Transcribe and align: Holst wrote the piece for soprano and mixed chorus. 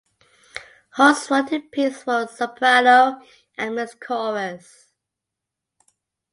Holst 0.97 1.29
wrote 1.29 1.51
the 1.51 1.59
piece 1.59 2.01
for 2.01 2.25
soprano 2.27 3.21
and 3.55 3.75
mixed 3.75 3.99
chorus. 3.99 4.91